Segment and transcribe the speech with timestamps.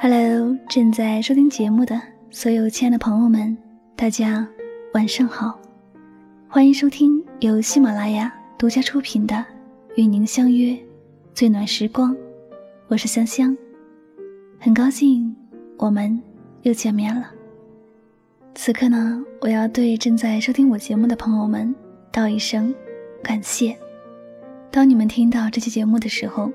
[0.00, 3.54] Hello，正在收听节目的所有亲爱的朋友们，
[3.94, 4.48] 大家
[4.94, 5.60] 晚上好，
[6.48, 9.34] 欢迎收听由喜马拉雅独家出品的
[9.96, 10.74] 《与您相约
[11.34, 12.14] 最暖时光》，
[12.86, 13.54] 我是香香，
[14.58, 15.36] 很高兴
[15.76, 16.18] 我们
[16.62, 17.37] 又见面了。
[18.60, 21.72] 此刻呢，我要对正在收听我节目的朋友们
[22.10, 22.74] 道一声
[23.22, 23.78] 感谢。
[24.68, 26.50] 当你们听到这期节目的时候，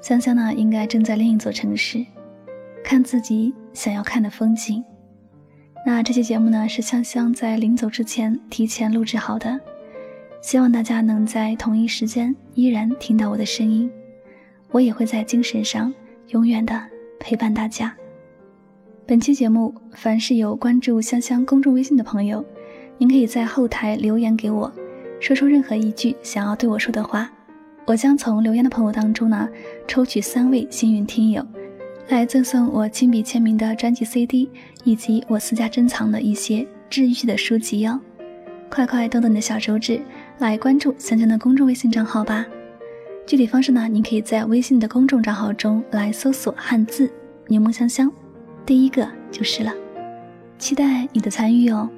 [0.00, 2.06] 香香呢应该正在另一座城市。
[2.84, 4.84] 看自己想要看的风景。
[5.84, 9.60] 那这期节目呢，是香香在临走之前提前录制好的，
[10.40, 13.90] 希望大家能在同一时间依然听到我的声音。
[14.70, 15.92] 我也会在精神上
[16.28, 16.80] 永远的
[17.18, 17.92] 陪伴大家。
[19.04, 22.42] 本期节目，凡是有关注香香公众微信的朋友，
[22.98, 24.72] 您可以在后台留言给我，
[25.18, 27.28] 说出任何一句想要对我说的话，
[27.84, 29.48] 我将从留言的朋友当中呢，
[29.88, 31.44] 抽取三位幸运听友。
[32.08, 34.48] 来赠送我亲笔签名的专辑 CD，
[34.84, 37.98] 以及我私家珍藏的一些治愈的书籍哟！
[38.70, 40.00] 快快动动你的小手指，
[40.38, 42.46] 来关注香香的公众微信账号吧。
[43.26, 47.10] 具体方式呢，您可以在微信的公众账号中来搜索汉字
[47.48, 48.10] “柠檬香香”，
[48.64, 49.72] 第一个就是了。
[50.58, 51.88] 期待你的参与哦！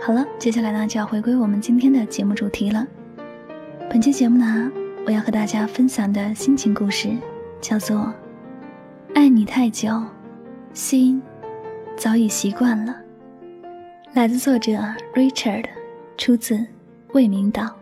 [0.00, 2.86] 好了，接下来呢就要回归我们今天的节目主题了。
[3.90, 4.70] 本期节目呢，
[5.06, 7.10] 我要和大家分享的心情故事
[7.60, 8.12] 叫做。
[9.14, 9.90] 爱你太久，
[10.72, 11.20] 心
[11.96, 12.94] 早已习惯了。
[14.12, 14.72] 来自作者
[15.14, 15.64] Richard，
[16.16, 16.66] 出自
[17.12, 17.77] 未名岛。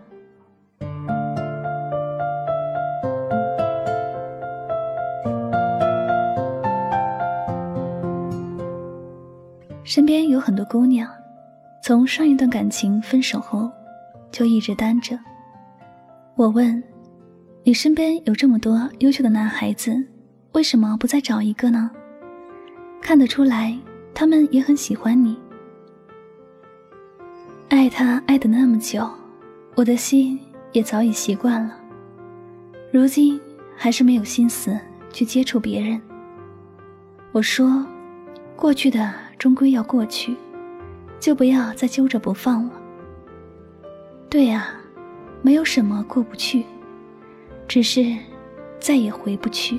[9.97, 11.11] 身边有很多姑娘，
[11.83, 13.71] 从上一段感情分手后，
[14.31, 15.19] 就一直单着。
[16.35, 16.85] 我问：
[17.65, 20.07] 你身边有这么多优秀的男孩子？
[20.53, 21.91] 为什么不再找一个呢？
[23.01, 23.75] 看得出来，
[24.13, 25.35] 他们也很喜欢你。
[27.71, 29.09] 爱他爱的那么久，
[29.77, 30.39] 我的心
[30.73, 31.75] 也早已习惯了。
[32.93, 33.41] 如今
[33.75, 34.79] 还是没有心思
[35.11, 35.99] 去接触别人。
[37.33, 37.83] 我说，
[38.55, 40.35] 过去的终归要过去，
[41.21, 42.73] 就不要再揪着不放了。
[44.29, 44.75] 对呀，
[45.43, 46.65] 没有什么过不去，
[47.69, 48.17] 只是
[48.81, 49.79] 再也回不去。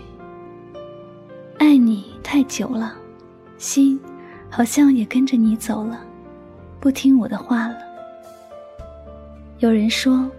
[1.57, 2.95] 爱你太久了，
[3.57, 3.99] 心
[4.49, 5.99] 好像也跟着你走了，
[6.79, 7.75] 不听我的话了。
[9.59, 10.29] 有人说：“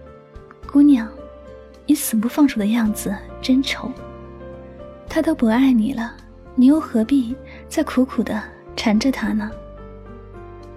[0.65, 1.07] 姑娘，
[1.85, 3.91] 你死不放手的样子真丑。”
[5.09, 6.15] 他都不爱你了，
[6.55, 7.35] 你又何必
[7.67, 8.41] 再苦苦的
[8.79, 9.51] 缠着他呢？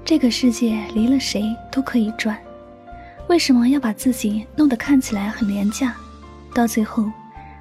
[0.04, 2.36] 这个世界离了谁都可以转，
[3.28, 5.94] 为什么要把自己弄得看起来很廉价，
[6.52, 7.08] 到最后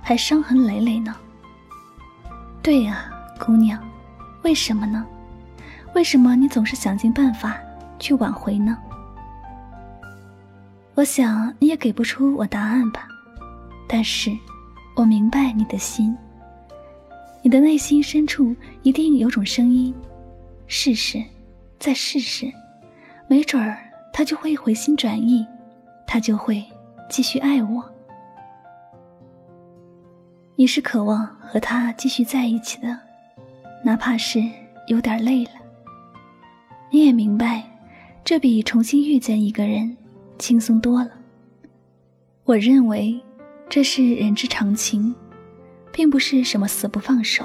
[0.01, 1.15] 还伤痕累累呢？
[2.63, 3.05] 对呀，
[3.39, 3.79] 姑娘，
[4.41, 5.05] 为什么呢？
[5.93, 7.55] 为什么你总是想尽办法
[7.99, 8.75] 去挽回呢？
[10.95, 13.07] 我想你也给不出我答案吧，
[13.87, 14.35] 但是，
[14.95, 16.17] 我明白你的心。
[17.43, 19.93] 你的内心深处一定有种声音，
[20.73, 21.21] 试试，
[21.79, 22.49] 再试试，
[23.27, 23.77] 没准儿
[24.13, 25.45] 他就会回心转意，
[26.07, 26.63] 他就会
[27.09, 27.83] 继续爱我。
[30.55, 32.97] 你是渴望和他继续在一起的，
[33.83, 34.41] 哪怕是
[34.87, 35.51] 有点累了。
[36.89, 37.61] 你也明白，
[38.23, 39.97] 这比重新遇见一个人
[40.39, 41.11] 轻松多了。
[42.45, 43.21] 我认为，
[43.69, 45.13] 这是人之常情，
[45.91, 47.43] 并不是什么死不放手。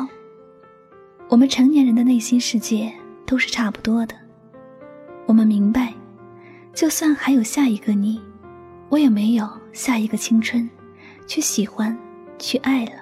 [1.28, 2.94] 我们成年人的内心世界
[3.26, 4.14] 都是差不多的。
[5.26, 5.92] 我们明白，
[6.72, 8.20] 就算还有下一个你，
[8.88, 10.69] 我也没有下一个青春，
[11.26, 11.97] 去喜欢，
[12.38, 12.92] 去爱了。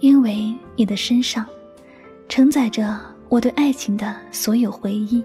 [0.00, 1.46] 因为你的身上
[2.28, 2.98] 承载着
[3.28, 5.22] 我对爱情的所有回忆。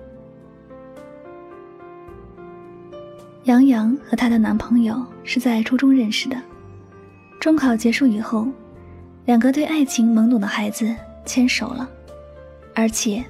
[3.45, 6.35] 杨洋和她的男朋友是在初中认识的，
[7.39, 8.47] 中考结束以后，
[9.25, 10.93] 两个对爱情懵懂的孩子
[11.25, 11.89] 牵手了，
[12.73, 13.23] 而且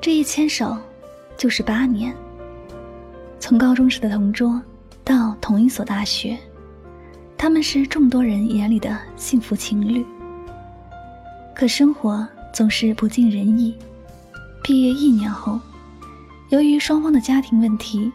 [0.00, 0.76] 这一牵手
[1.36, 2.14] 就是八年。
[3.38, 4.60] 从高中时的同桌
[5.04, 6.38] 到同一所大学，
[7.36, 10.04] 他们是众多人眼里的幸福情侣。
[11.54, 13.76] 可生活总是不尽人意。
[14.62, 15.58] 毕业一年后，
[16.50, 18.12] 由于双方的家庭问题，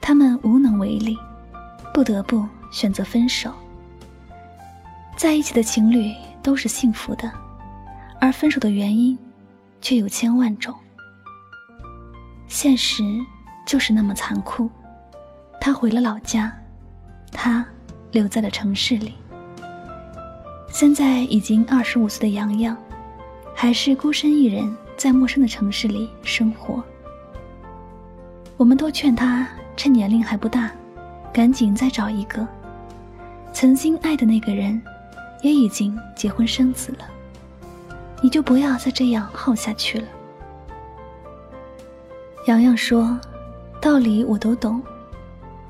[0.00, 1.16] 他们无能为力，
[1.92, 3.52] 不得不选择分手。
[5.16, 6.12] 在一起的情侣
[6.42, 7.30] 都是幸福的，
[8.24, 9.18] 而分手的原因
[9.82, 10.74] 却有千万种。
[12.48, 13.02] 现实
[13.66, 14.70] 就是那么残酷。
[15.60, 16.50] 他回了老家，
[17.30, 17.62] 他
[18.12, 19.12] 留在了城市里。
[20.70, 22.74] 现在已经二十五岁的洋洋，
[23.54, 26.82] 还是孤身一人在陌生的城市里生活。
[28.56, 30.70] 我们都劝他趁年龄还不大，
[31.30, 32.48] 赶紧再找一个。
[33.52, 34.80] 曾经爱的那个人，
[35.42, 37.06] 也已经结婚生子了，
[38.24, 40.08] 你就不要再这样耗下去了。
[42.46, 43.20] 洋洋说
[43.82, 44.80] ：“道理我都懂，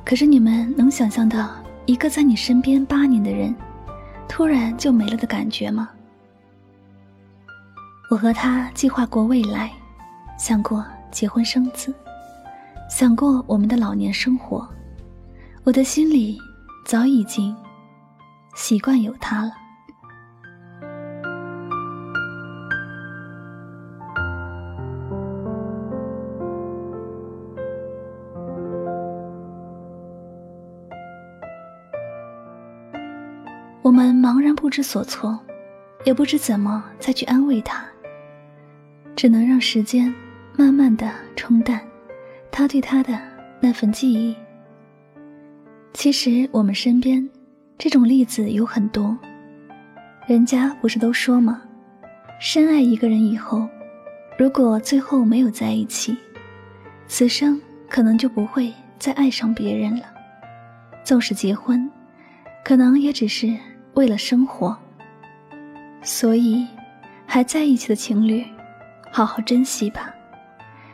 [0.05, 1.51] 可是你们能想象到
[1.85, 3.53] 一个在你身边八年的人，
[4.29, 5.91] 突然就没了的感觉吗？”
[8.09, 9.73] 我和他计划过未来，
[10.39, 11.93] 想过结婚生子，
[12.89, 14.65] 想过我们的老年生活，
[15.65, 16.39] 我的心里
[16.87, 17.53] 早已经
[18.55, 19.64] 习惯有他了。
[33.85, 35.39] 我们茫然不知所措，
[36.07, 37.85] 也不知怎么再去安慰他，
[39.15, 40.13] 只能让时间
[40.57, 41.79] 慢慢的冲淡
[42.51, 43.21] 他对他的
[43.61, 44.35] 那份记忆。
[45.93, 47.29] 其实我们身边
[47.77, 49.15] 这种例子有很多，
[50.27, 51.61] 人家不是都说吗？
[52.41, 53.69] 深爱一个人以后，
[54.39, 56.17] 如果最后没有在一起，
[57.07, 57.61] 此生
[57.91, 60.07] 可能就不会再爱上别人了。
[61.05, 61.87] 纵使结婚，
[62.65, 63.55] 可能也只是。
[63.95, 64.77] 为了生活，
[66.03, 66.67] 所以
[67.27, 68.45] 还在一起的情侣，
[69.13, 70.13] 好好珍惜吧。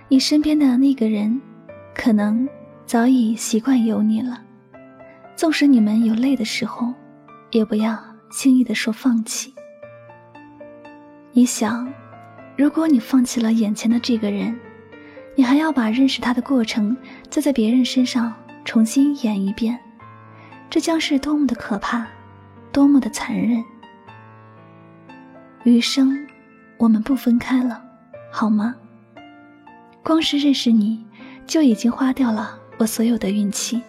[0.09, 1.41] 你身边的那个人，
[1.95, 2.47] 可能
[2.85, 4.43] 早已习惯有你了。
[5.35, 6.93] 纵使你们有累的时候，
[7.53, 7.99] 也不要
[8.31, 9.55] 轻易的说放弃。
[11.33, 11.91] 你想，
[12.55, 14.55] 如果你放弃了眼前的这个人，
[15.35, 16.95] 你还要把认识他的过程
[17.31, 19.79] 再在别人身上重新演一遍，
[20.69, 22.07] 这将是多么的可怕！
[22.73, 23.63] 多么的残忍！
[25.65, 26.27] 余生，
[26.79, 27.83] 我们不分开了，
[28.31, 28.75] 好吗？
[30.03, 31.05] 光是认识你，
[31.47, 33.83] 就已经花掉了我所有的运气。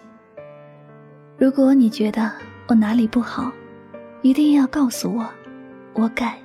[1.38, 2.30] 如果你觉得
[2.66, 3.50] 我哪里不好，
[4.20, 5.26] 一定要告诉我，
[5.94, 6.38] 我改。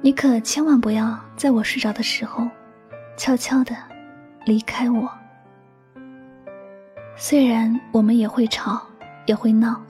[0.00, 2.48] 你可千万不要在我睡着的时候，
[3.16, 3.74] 悄悄的
[4.44, 5.10] 离开我。
[7.16, 8.80] 虽然我们也会吵，
[9.26, 9.82] 也会闹。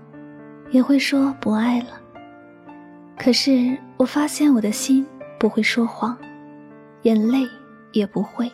[0.70, 2.00] 也会说不爱了，
[3.19, 5.06] 可是我发现我的心
[5.38, 6.17] 不会说谎，
[7.03, 7.49] 眼泪
[7.93, 8.50] 也不会。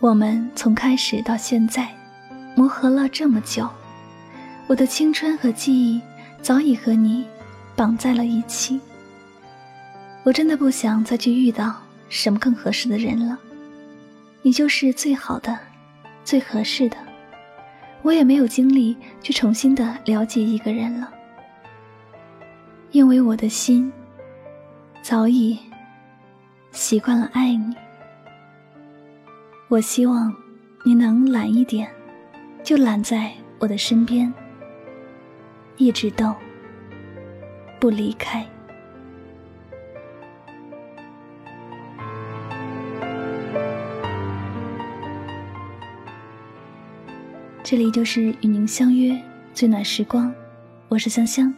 [0.00, 1.88] 我们从开始到现在，
[2.56, 3.68] 磨合了这么久，
[4.66, 6.00] 我的青春和记忆
[6.42, 7.24] 早已和你
[7.76, 8.80] 绑在了一起。
[10.24, 11.76] 我真的不想再去遇到
[12.08, 13.38] 什么更合适的人了，
[14.42, 15.56] 你就是最好的，
[16.24, 16.96] 最合适的。
[18.06, 21.12] 我也没有精力去重新的了解一个人了，
[22.92, 23.92] 因为我的心
[25.02, 25.58] 早已
[26.70, 27.74] 习惯了爱你。
[29.66, 30.32] 我希望
[30.84, 31.90] 你能懒一点，
[32.62, 34.32] 就懒在我的身边，
[35.76, 36.32] 一直都
[37.80, 38.46] 不离开。
[47.68, 49.20] 这里就是与您相约
[49.52, 50.32] 最暖时光，
[50.86, 51.52] 我是香香，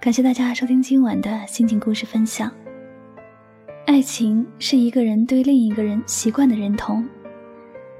[0.00, 2.48] 感谢大家收听今晚的心情故事分享。
[3.86, 7.04] 爱情是一个人对另一个人习惯的认同，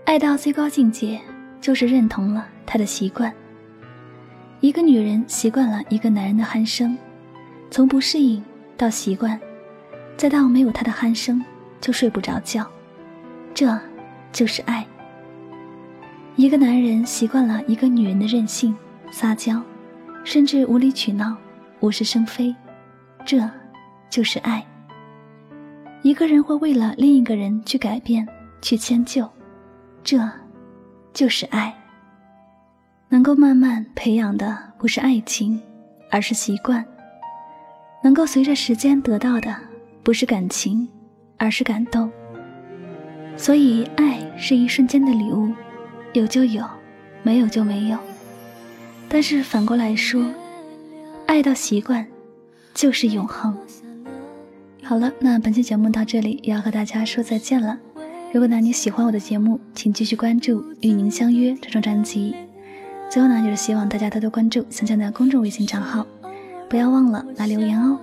[0.04, 1.20] 爱到最高境界
[1.60, 3.34] 就是认同了他的习惯。
[4.60, 6.96] 一个女人习惯了一个男人的鼾声，
[7.72, 8.40] 从不适应
[8.76, 9.36] 到习惯，
[10.16, 11.44] 再到没有他的鼾声
[11.80, 12.64] 就睡不着觉，
[13.52, 13.76] 这
[14.30, 14.86] 就是爱。
[16.40, 18.74] 一个男人习惯了一个女人的任性、
[19.10, 19.62] 撒娇，
[20.24, 21.36] 甚至无理取闹、
[21.80, 22.56] 无事生非，
[23.26, 23.46] 这
[24.08, 24.66] 就是爱。
[26.00, 28.26] 一个人会为了另一个人去改变、
[28.62, 29.28] 去迁就，
[30.02, 30.18] 这
[31.12, 31.76] 就是爱。
[33.10, 35.60] 能够慢慢培养的不是爱情，
[36.10, 36.82] 而是习惯；
[38.02, 39.54] 能够随着时间得到的
[40.02, 40.88] 不是感情，
[41.36, 42.10] 而是感动。
[43.36, 45.52] 所以，爱是一瞬间的礼物。
[46.12, 46.64] 有就有，
[47.22, 47.98] 没有就没有。
[49.08, 50.24] 但是反过来说，
[51.26, 52.06] 爱到习惯，
[52.74, 53.56] 就是永恒。
[54.82, 57.78] 好了，那本期节目到这里也要和大家说再见了。
[58.32, 62.34] 如果呢你喜欢我的节目，请继续关注《与您相约》这张专辑。
[63.08, 66.06] 最后呢，就是希望大家多多关注香香的公众微信账号，
[66.68, 67.98] 不要忘了来留言哦。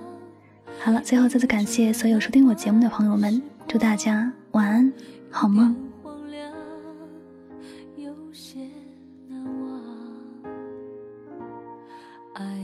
[0.80, 4.92] 好了，最后再次感谢所有收听我节目的朋友们，祝大家晚安，
[5.30, 5.87] 好梦。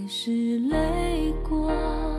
[0.06, 2.13] 是泪光。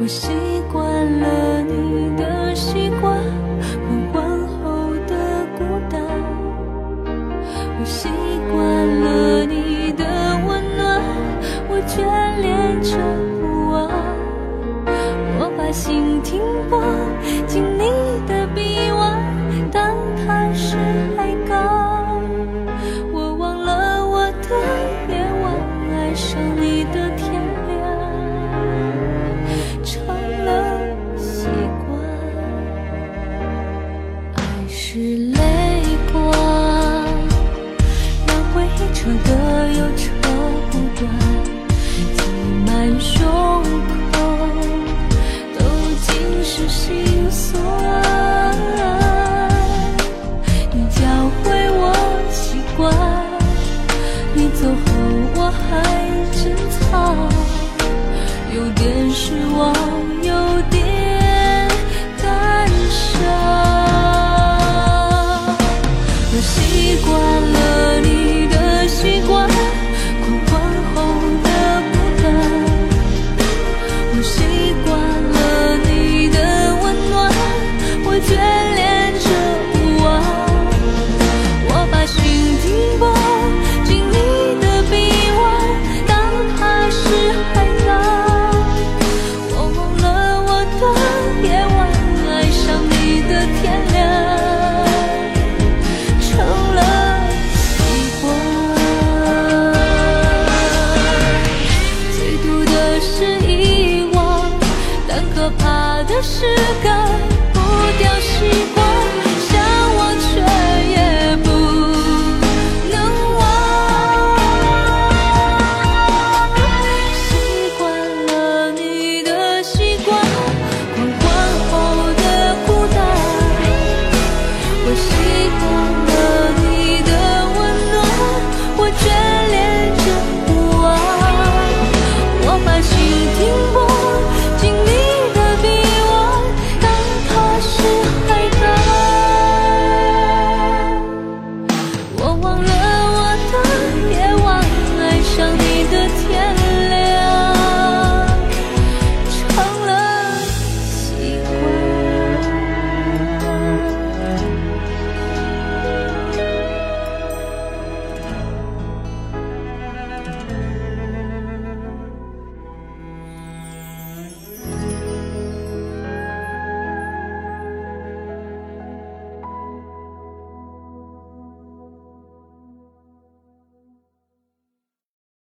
[0.00, 0.28] 我习
[0.72, 2.03] 惯了你。